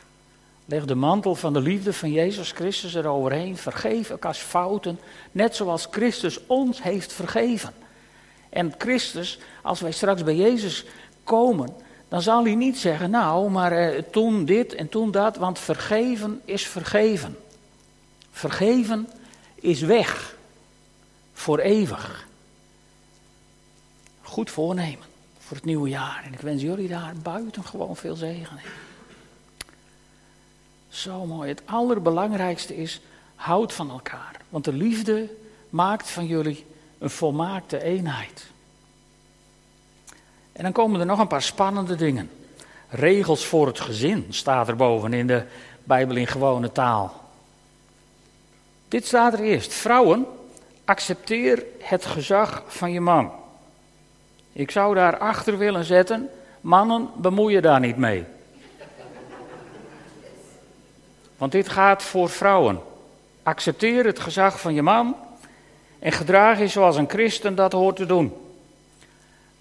Leg 0.64 0.84
de 0.84 0.94
mantel 0.94 1.34
van 1.34 1.52
de 1.52 1.60
liefde 1.60 1.92
van 1.92 2.12
Jezus 2.12 2.52
Christus 2.52 2.94
eroverheen. 2.94 3.56
Vergeef 3.56 4.10
elkaars 4.10 4.38
fouten, 4.38 5.00
net 5.32 5.56
zoals 5.56 5.88
Christus 5.90 6.46
ons 6.46 6.82
heeft 6.82 7.12
vergeven. 7.12 7.72
En 8.48 8.74
Christus, 8.78 9.38
als 9.62 9.80
wij 9.80 9.92
straks 9.92 10.24
bij 10.24 10.36
Jezus 10.36 10.84
komen, 11.24 11.68
dan 12.10 12.22
zal 12.22 12.44
hij 12.44 12.54
niet 12.54 12.78
zeggen, 12.78 13.10
nou, 13.10 13.50
maar 13.50 13.72
eh, 13.72 14.02
toen 14.02 14.44
dit 14.44 14.74
en 14.74 14.88
toen 14.88 15.10
dat, 15.10 15.36
want 15.36 15.58
vergeven 15.58 16.40
is 16.44 16.66
vergeven. 16.66 17.38
Vergeven 18.30 19.08
is 19.54 19.80
weg, 19.80 20.36
voor 21.32 21.58
eeuwig. 21.58 22.26
Goed 24.22 24.50
voornemen 24.50 25.06
voor 25.38 25.56
het 25.56 25.66
nieuwe 25.66 25.88
jaar. 25.88 26.22
En 26.24 26.32
ik 26.32 26.40
wens 26.40 26.62
jullie 26.62 26.88
daar 26.88 27.14
buiten 27.22 27.64
gewoon 27.64 27.96
veel 27.96 28.16
zegen 28.16 28.56
in. 28.56 28.70
Zo 30.88 31.26
mooi. 31.26 31.48
Het 31.48 31.62
allerbelangrijkste 31.64 32.76
is, 32.76 33.00
houd 33.34 33.72
van 33.72 33.90
elkaar. 33.90 34.40
Want 34.48 34.64
de 34.64 34.72
liefde 34.72 35.30
maakt 35.68 36.10
van 36.10 36.26
jullie 36.26 36.66
een 36.98 37.10
volmaakte 37.10 37.82
eenheid. 37.82 38.46
En 40.60 40.66
dan 40.66 40.74
komen 40.74 41.00
er 41.00 41.06
nog 41.06 41.18
een 41.18 41.26
paar 41.26 41.42
spannende 41.42 41.96
dingen. 41.96 42.30
Regels 42.88 43.44
voor 43.44 43.66
het 43.66 43.80
gezin 43.80 44.26
staat 44.30 44.68
er 44.68 44.76
boven 44.76 45.12
in 45.12 45.26
de 45.26 45.42
Bijbel 45.84 46.16
in 46.16 46.26
gewone 46.26 46.72
taal. 46.72 47.30
Dit 48.88 49.06
staat 49.06 49.32
er 49.32 49.40
eerst. 49.40 49.72
Vrouwen, 49.72 50.26
accepteer 50.84 51.64
het 51.78 52.06
gezag 52.06 52.62
van 52.66 52.92
je 52.92 53.00
man. 53.00 53.30
Ik 54.52 54.70
zou 54.70 54.94
daar 54.94 55.18
achter 55.18 55.58
willen 55.58 55.84
zetten, 55.84 56.28
mannen, 56.60 57.08
bemoei 57.16 57.54
je 57.54 57.60
daar 57.60 57.80
niet 57.80 57.96
mee. 57.96 58.24
Want 61.36 61.52
dit 61.52 61.68
gaat 61.68 62.02
voor 62.02 62.28
vrouwen. 62.28 62.80
Accepteer 63.42 64.04
het 64.04 64.18
gezag 64.18 64.60
van 64.60 64.74
je 64.74 64.82
man 64.82 65.16
en 65.98 66.12
gedraag 66.12 66.58
je 66.58 66.68
zoals 66.68 66.96
een 66.96 67.10
christen 67.10 67.54
dat 67.54 67.72
hoort 67.72 67.96
te 67.96 68.06
doen. 68.06 68.49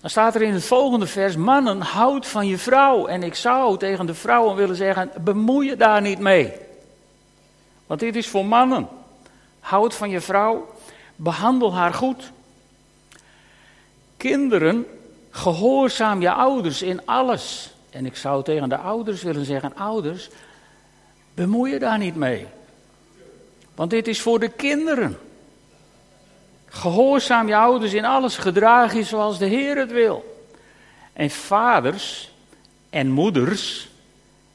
Dan 0.02 0.10
staat 0.10 0.36
er 0.36 0.42
in 0.42 0.54
het 0.54 0.64
volgende 0.64 1.08
vers: 1.08 1.36
Mannen, 1.36 1.82
houd 1.82 2.28
van 2.28 2.48
je 2.48 2.58
vrouw. 2.58 3.08
En 3.08 3.24
ik 3.24 3.36
zou 3.36 3.78
tegen 3.78 4.06
de 4.06 4.14
vrouwen 4.14 4.56
willen 4.56 4.76
zeggen: 4.76 5.12
bemoei 5.22 5.70
je 5.70 5.76
daar 5.76 6.02
niet 6.02 6.20
mee. 6.20 6.54
Want 7.88 8.00
dit 8.00 8.16
is 8.16 8.28
voor 8.28 8.46
mannen. 8.46 8.88
Houd 9.60 9.94
van 9.94 10.10
je 10.10 10.22
vrouw, 10.22 10.76
behandel 11.16 11.74
haar 11.74 11.94
goed. 11.94 12.32
Kinderen, 14.18 14.86
gehoorzaam 15.30 16.22
je 16.22 16.32
ouders 16.32 16.82
in 16.82 17.06
alles. 17.06 17.74
En 17.90 18.06
ik 18.06 18.16
zou 18.16 18.44
tegen 18.44 18.70
de 18.70 18.78
ouders 18.78 19.24
willen 19.24 19.46
zeggen: 19.46 19.76
Ouders, 19.76 20.30
Bemoei 21.40 21.72
je 21.72 21.80
daar 21.80 21.98
niet 21.98 22.16
mee. 22.16 22.48
Want 23.76 23.90
dit 23.90 24.08
is 24.08 24.22
voor 24.22 24.40
de 24.40 24.50
kinderen. 24.50 25.18
Gehoorzaam 26.70 27.48
je 27.48 27.56
ouders 27.56 27.94
in 27.94 28.06
alles, 28.06 28.38
gedraag 28.38 28.94
je 28.94 29.04
zoals 29.04 29.38
de 29.38 29.46
Heer 29.46 29.78
het 29.78 29.92
wil. 29.92 30.48
En 31.14 31.30
vaders 31.30 32.32
en 32.90 33.10
moeders, 33.10 33.90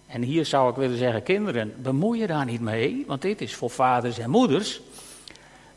en 0.06 0.22
hier 0.22 0.46
zou 0.46 0.70
ik 0.70 0.76
willen 0.76 0.98
zeggen 0.98 1.22
kinderen, 1.22 1.74
bemoei 1.82 2.20
je 2.20 2.26
daar 2.26 2.44
niet 2.44 2.60
mee, 2.60 3.04
want 3.06 3.22
dit 3.22 3.40
is 3.40 3.54
voor 3.54 3.70
vaders 3.70 4.18
en 4.18 4.30
moeders. 4.30 4.80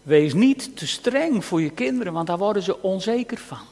Wees 0.04 0.34
niet 0.34 0.78
te 0.78 0.88
streng 0.88 1.46
voor 1.46 1.62
je 1.62 1.70
kinderen, 1.70 2.14
want 2.14 2.28
daar 2.28 2.38
worden 2.38 2.64
ze 2.64 2.82
onzeker 2.82 3.38
van. 3.38 3.66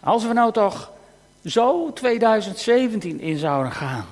Als 0.00 0.26
we 0.26 0.32
nou 0.32 0.52
toch 0.52 0.92
zo 1.44 1.92
2017 1.92 3.20
in 3.20 3.38
zouden 3.38 3.72
gaan. 3.72 4.06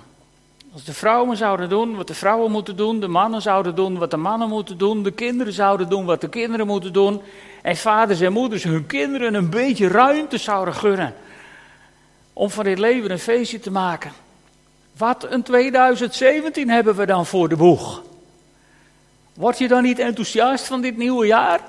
Als 0.72 0.84
de 0.84 0.92
vrouwen 0.92 1.36
zouden 1.36 1.68
doen 1.68 1.96
wat 1.96 2.06
de 2.06 2.14
vrouwen 2.14 2.50
moeten 2.50 2.76
doen, 2.76 3.00
de 3.00 3.08
mannen 3.08 3.42
zouden 3.42 3.74
doen 3.74 3.98
wat 3.98 4.10
de 4.10 4.16
mannen 4.16 4.48
moeten 4.48 4.78
doen, 4.78 5.02
de 5.02 5.10
kinderen 5.10 5.52
zouden 5.52 5.88
doen 5.88 6.04
wat 6.04 6.20
de 6.20 6.28
kinderen 6.28 6.66
moeten 6.66 6.92
doen, 6.92 7.22
en 7.62 7.76
vaders 7.76 8.20
en 8.20 8.32
moeders 8.32 8.62
hun 8.62 8.86
kinderen 8.86 9.34
een 9.34 9.50
beetje 9.50 9.88
ruimte 9.88 10.38
zouden 10.38 10.74
gunnen 10.74 11.14
om 12.32 12.50
van 12.50 12.64
dit 12.64 12.78
leven 12.78 13.10
een 13.10 13.18
feestje 13.18 13.60
te 13.60 13.70
maken. 13.70 14.12
Wat 14.96 15.26
een 15.30 15.42
2017 15.42 16.70
hebben 16.70 16.94
we 16.94 17.06
dan 17.06 17.26
voor 17.26 17.48
de 17.48 17.56
boeg. 17.56 18.02
Word 19.34 19.58
je 19.58 19.68
dan 19.68 19.82
niet 19.82 19.98
enthousiast 19.98 20.66
van 20.66 20.80
dit 20.80 20.96
nieuwe 20.96 21.26
jaar? 21.26 21.60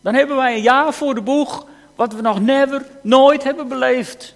Dan 0.00 0.14
hebben 0.14 0.36
wij 0.36 0.54
een 0.54 0.62
jaar 0.62 0.92
voor 0.92 1.14
de 1.14 1.22
boeg 1.22 1.66
wat 1.94 2.14
we 2.14 2.20
nog 2.20 2.40
never, 2.40 2.86
nooit 3.02 3.44
hebben 3.44 3.68
beleefd. 3.68 4.34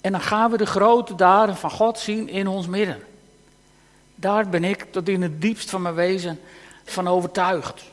En 0.00 0.12
dan 0.12 0.20
gaan 0.20 0.50
we 0.50 0.56
de 0.56 0.66
grote 0.66 1.14
daden 1.14 1.56
van 1.56 1.70
God 1.70 1.98
zien 1.98 2.28
in 2.28 2.48
ons 2.48 2.66
midden. 2.66 3.02
Daar 4.14 4.48
ben 4.48 4.64
ik 4.64 4.86
tot 4.90 5.08
in 5.08 5.22
het 5.22 5.40
diepst 5.40 5.70
van 5.70 5.82
mijn 5.82 5.94
wezen 5.94 6.40
van 6.84 7.08
overtuigd. 7.08 7.84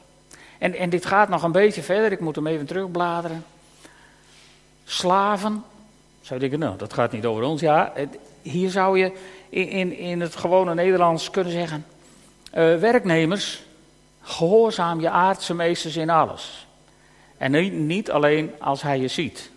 En, 0.57 0.75
en 0.75 0.89
dit 0.89 1.05
gaat 1.05 1.29
nog 1.29 1.43
een 1.43 1.51
beetje 1.51 1.81
verder, 1.81 2.11
ik 2.11 2.19
moet 2.19 2.35
hem 2.35 2.47
even 2.47 2.65
terugbladeren. 2.65 3.45
Slaven, 4.83 5.63
zou 6.21 6.39
je 6.41 6.49
denken, 6.49 6.67
nou, 6.67 6.77
dat 6.77 6.93
gaat 6.93 7.11
niet 7.11 7.25
over 7.25 7.43
ons. 7.43 7.61
Ja, 7.61 7.93
hier 8.41 8.69
zou 8.69 8.99
je 8.99 9.11
in, 9.49 9.67
in, 9.67 9.97
in 9.97 10.21
het 10.21 10.35
gewone 10.35 10.73
Nederlands 10.73 11.29
kunnen 11.29 11.51
zeggen: 11.51 11.85
uh, 12.53 12.77
werknemers, 12.77 13.63
gehoorzaam 14.21 15.01
je 15.01 15.09
aardse 15.09 15.53
meesters 15.53 15.95
in 15.95 16.09
alles. 16.09 16.67
En 17.37 17.51
niet, 17.51 17.73
niet 17.73 18.11
alleen 18.11 18.51
als 18.59 18.81
hij 18.81 18.99
je 18.99 19.07
ziet 19.07 19.51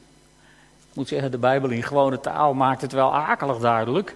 moet 0.99 1.09
zeggen, 1.09 1.31
de 1.31 1.39
Bijbel 1.39 1.71
in 1.71 1.83
gewone 1.83 2.21
taal 2.21 2.55
maakt 2.55 2.81
het 2.81 2.93
wel 2.93 3.15
akelig 3.15 3.59
duidelijk. 3.59 4.15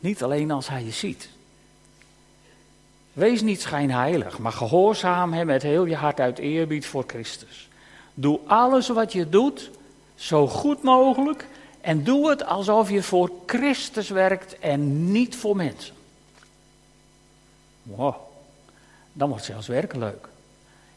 Niet 0.00 0.22
alleen 0.22 0.50
als 0.50 0.68
hij 0.68 0.84
je 0.84 0.90
ziet. 0.90 1.28
Wees 3.12 3.42
niet 3.42 3.60
schijnheilig, 3.60 4.38
maar 4.38 4.52
gehoorzaam 4.52 5.32
hem 5.32 5.46
met 5.46 5.62
heel 5.62 5.84
je 5.84 5.96
hart 5.96 6.20
uit 6.20 6.38
eerbied 6.38 6.86
voor 6.86 7.04
Christus. 7.06 7.68
Doe 8.14 8.40
alles 8.46 8.88
wat 8.88 9.12
je 9.12 9.28
doet 9.28 9.70
zo 10.14 10.46
goed 10.46 10.82
mogelijk 10.82 11.46
en 11.80 12.04
doe 12.04 12.30
het 12.30 12.44
alsof 12.44 12.90
je 12.90 13.02
voor 13.02 13.30
Christus 13.46 14.08
werkt 14.08 14.58
en 14.58 15.12
niet 15.12 15.36
voor 15.36 15.56
mensen. 15.56 15.94
Wow, 17.82 18.14
dan 19.12 19.28
wordt 19.28 19.44
zelfs 19.44 19.66
werken 19.66 19.98
leuk. 19.98 20.28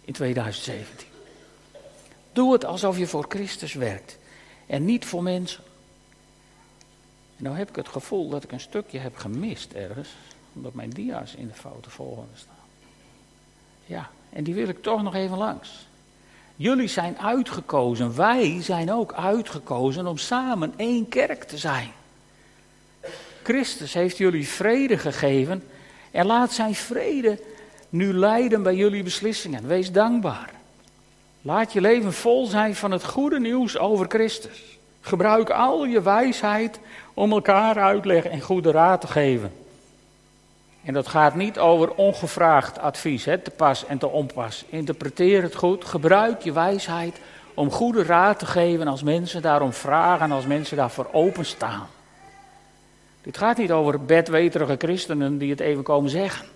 in 0.01 0.13
2017. 0.13 1.07
Doe 2.33 2.53
het 2.53 2.65
alsof 2.65 2.98
je 2.98 3.07
voor 3.07 3.25
Christus 3.29 3.74
werkt 3.74 4.19
en 4.65 4.86
niet 4.86 5.06
voor 5.06 5.24
mensen. 5.24 5.63
En 7.38 7.44
nou 7.44 7.58
heb 7.58 7.70
ik 7.70 7.75
het 7.75 7.88
gevoel 7.88 8.30
dat 8.30 8.44
ik 8.44 8.51
een 8.51 8.60
stukje 8.60 9.00
heb 9.00 9.15
gemist 9.15 9.72
ergens, 9.72 10.10
omdat 10.53 10.74
mijn 10.74 10.89
dia's 10.89 11.34
in 11.34 11.48
de 11.48 11.53
foute 11.53 11.89
volgende 11.89 12.36
staan. 12.36 12.56
Ja, 13.86 14.10
en 14.30 14.44
die 14.44 14.53
wil 14.53 14.68
ik 14.68 14.82
toch 14.82 15.01
nog 15.01 15.15
even 15.15 15.38
langs. 15.38 15.88
Jullie 16.56 16.88
zijn 16.88 17.20
uitgekozen, 17.20 18.15
wij 18.15 18.62
zijn 18.62 18.91
ook 18.91 19.13
uitgekozen 19.13 20.08
om 20.08 20.18
samen 20.18 20.74
één 20.75 21.10
kerk 21.10 21.44
te 21.44 21.58
zijn. 21.58 21.91
Christus 23.44 23.94
heeft 23.94 24.18
jullie 24.18 24.48
vrede 24.48 24.98
gegeven 24.98 25.63
en 26.12 26.25
laat 26.25 26.51
zijn 26.51 26.75
vrede 26.75 27.39
nu 27.89 28.13
leiden 28.13 28.63
bij 28.63 28.75
jullie 28.75 29.03
beslissingen. 29.03 29.68
Wees 29.68 29.91
dankbaar. 29.91 30.61
Laat 31.41 31.74
je 31.74 31.81
leven 31.81 32.13
vol 32.13 32.45
zijn 32.45 32.75
van 32.75 32.91
het 32.91 33.05
goede 33.05 33.39
nieuws 33.39 33.77
over 33.77 34.05
Christus. 34.10 34.79
Gebruik 35.01 35.50
al 35.50 35.86
je 35.86 36.01
wijsheid 36.01 36.79
om 37.13 37.31
elkaar 37.31 37.79
uitleg 37.79 38.25
en 38.25 38.41
goede 38.41 38.71
raad 38.71 39.01
te 39.01 39.07
geven. 39.07 39.53
En 40.83 40.93
dat 40.93 41.07
gaat 41.07 41.36
niet 41.36 41.60
over 41.60 41.93
ongevraagd 41.93 42.79
advies, 42.79 43.25
hè, 43.25 43.38
te 43.38 43.51
pas 43.51 43.86
en 43.86 43.98
te 43.98 44.07
onpas. 44.07 44.65
Interpreteer 44.69 45.41
het 45.41 45.55
goed, 45.55 45.86
gebruik 45.86 46.41
je 46.41 46.51
wijsheid 46.51 47.19
om 47.53 47.71
goede 47.71 48.03
raad 48.03 48.39
te 48.39 48.45
geven 48.45 48.88
als 48.88 49.03
mensen 49.03 49.41
daarom 49.41 49.74
vragen, 49.74 50.31
als 50.31 50.45
mensen 50.45 50.77
daarvoor 50.77 51.07
openstaan. 51.12 51.88
Dit 53.21 53.38
gaat 53.38 53.57
niet 53.57 53.71
over 53.71 54.05
bedweterige 54.05 54.75
christenen 54.77 55.38
die 55.38 55.50
het 55.50 55.60
even 55.60 55.83
komen 55.83 56.10
zeggen. 56.10 56.48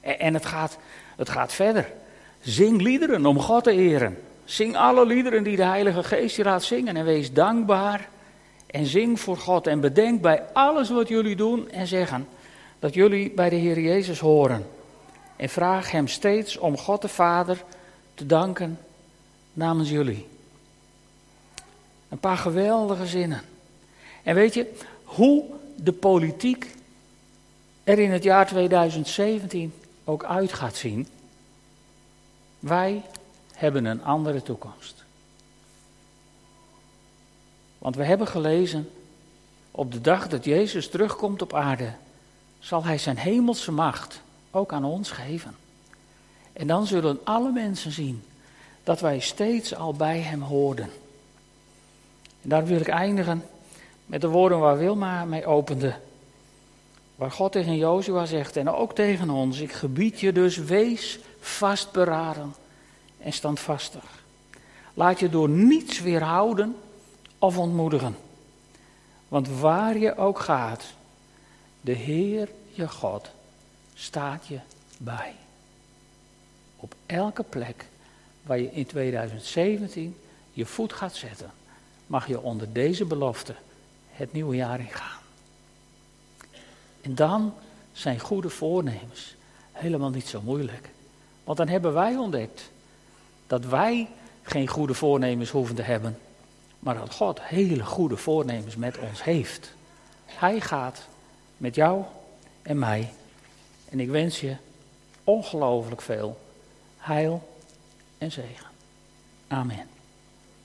En 0.00 0.34
het 0.34 0.46
gaat, 0.46 0.78
het 1.16 1.28
gaat 1.28 1.52
verder. 1.52 1.92
Zing 2.40 2.82
liederen 2.82 3.26
om 3.26 3.40
God 3.40 3.64
te 3.64 3.70
eren. 3.70 4.18
Zing 4.44 4.76
alle 4.76 5.06
liederen 5.06 5.42
die 5.42 5.56
de 5.56 5.64
Heilige 5.64 6.02
Geest 6.02 6.36
je 6.36 6.44
laat 6.44 6.62
zingen 6.62 6.96
en 6.96 7.04
wees 7.04 7.32
dankbaar. 7.32 8.08
En 8.66 8.86
zing 8.86 9.20
voor 9.20 9.36
God 9.36 9.66
en 9.66 9.80
bedenk 9.80 10.20
bij 10.20 10.42
alles 10.52 10.90
wat 10.90 11.08
jullie 11.08 11.36
doen 11.36 11.70
en 11.70 11.86
zeggen 11.86 12.28
dat 12.78 12.94
jullie 12.94 13.30
bij 13.30 13.48
de 13.48 13.56
Heer 13.56 13.80
Jezus 13.80 14.18
horen. 14.18 14.66
En 15.36 15.48
vraag 15.48 15.90
Hem 15.90 16.08
steeds 16.08 16.58
om 16.58 16.78
God 16.78 17.02
de 17.02 17.08
Vader 17.08 17.64
te 18.14 18.26
danken 18.26 18.78
namens 19.52 19.90
jullie. 19.90 20.26
Een 22.08 22.18
paar 22.18 22.36
geweldige 22.36 23.06
zinnen. 23.06 23.42
En 24.22 24.34
weet 24.34 24.54
je 24.54 24.72
hoe 25.04 25.44
de 25.76 25.92
politiek 25.92 26.74
er 27.84 27.98
in 27.98 28.10
het 28.10 28.22
jaar 28.22 28.46
2017 28.46 29.72
ook 30.04 30.24
uit 30.24 30.52
gaat 30.52 30.76
zien? 30.76 31.08
Wij 32.58 33.02
hebben 33.52 33.84
een 33.84 34.04
andere 34.04 34.42
toekomst. 34.42 35.04
Want 37.78 37.96
we 37.96 38.04
hebben 38.04 38.26
gelezen, 38.26 38.90
op 39.70 39.92
de 39.92 40.00
dag 40.00 40.28
dat 40.28 40.44
Jezus 40.44 40.88
terugkomt 40.88 41.42
op 41.42 41.54
aarde, 41.54 41.92
zal 42.58 42.84
Hij 42.84 42.98
zijn 42.98 43.18
hemelse 43.18 43.72
macht 43.72 44.20
ook 44.50 44.72
aan 44.72 44.84
ons 44.84 45.10
geven. 45.10 45.56
En 46.52 46.66
dan 46.66 46.86
zullen 46.86 47.18
alle 47.24 47.50
mensen 47.50 47.92
zien 47.92 48.22
dat 48.84 49.00
wij 49.00 49.18
steeds 49.18 49.74
al 49.74 49.94
bij 49.94 50.18
Hem 50.18 50.42
hoorden. 50.42 50.90
En 52.42 52.48
daar 52.48 52.66
wil 52.66 52.80
ik 52.80 52.88
eindigen 52.88 53.44
met 54.06 54.20
de 54.20 54.28
woorden 54.28 54.58
waar 54.58 54.78
Wilma 54.78 55.24
mee 55.24 55.46
opende. 55.46 55.94
Waar 57.18 57.30
God 57.30 57.52
tegen 57.52 57.76
Jozua 57.76 58.26
zegt 58.26 58.56
en 58.56 58.70
ook 58.70 58.94
tegen 58.94 59.30
ons: 59.30 59.60
Ik 59.60 59.72
gebied 59.72 60.20
je 60.20 60.32
dus, 60.32 60.56
wees 60.56 61.18
vastberaden 61.40 62.54
en 63.18 63.32
standvastig. 63.32 64.24
Laat 64.94 65.18
je 65.18 65.28
door 65.28 65.48
niets 65.48 66.00
weerhouden 66.00 66.76
of 67.38 67.58
ontmoedigen. 67.58 68.16
Want 69.28 69.48
waar 69.48 69.98
je 69.98 70.16
ook 70.16 70.38
gaat, 70.38 70.84
de 71.80 71.92
Heer 71.92 72.48
je 72.72 72.88
God 72.88 73.30
staat 73.94 74.46
je 74.46 74.58
bij. 74.98 75.34
Op 76.76 76.94
elke 77.06 77.42
plek 77.42 77.86
waar 78.42 78.58
je 78.58 78.72
in 78.72 78.86
2017 78.86 80.16
je 80.52 80.66
voet 80.66 80.92
gaat 80.92 81.16
zetten, 81.16 81.50
mag 82.06 82.26
je 82.26 82.40
onder 82.40 82.72
deze 82.72 83.04
belofte 83.04 83.54
het 84.10 84.32
nieuwe 84.32 84.56
jaar 84.56 84.80
ingaan. 84.80 85.27
En 87.08 87.14
dan 87.14 87.54
zijn 87.92 88.18
goede 88.18 88.48
voornemens 88.50 89.34
helemaal 89.72 90.10
niet 90.10 90.28
zo 90.28 90.40
moeilijk. 90.40 90.90
Want 91.44 91.58
dan 91.58 91.68
hebben 91.68 91.92
wij 91.92 92.16
ontdekt 92.16 92.70
dat 93.46 93.64
wij 93.64 94.08
geen 94.42 94.68
goede 94.68 94.94
voornemens 94.94 95.50
hoeven 95.50 95.74
te 95.74 95.82
hebben, 95.82 96.18
maar 96.78 96.94
dat 96.94 97.14
God 97.14 97.42
hele 97.42 97.84
goede 97.84 98.16
voornemens 98.16 98.76
met 98.76 98.98
ons 98.98 99.24
heeft. 99.24 99.74
Hij 100.24 100.60
gaat 100.60 101.06
met 101.56 101.74
jou 101.74 102.04
en 102.62 102.78
mij. 102.78 103.12
En 103.88 104.00
ik 104.00 104.08
wens 104.08 104.40
je 104.40 104.56
ongelooflijk 105.24 106.00
veel 106.00 106.38
heil 106.96 107.58
en 108.18 108.32
zegen. 108.32 108.66
Amen. 109.48 109.97